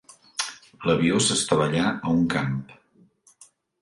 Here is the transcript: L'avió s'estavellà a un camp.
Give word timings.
L'avió 0.89 1.21
s'estavellà 1.27 1.85
a 1.93 2.15
un 2.21 2.25
camp. 2.35 2.57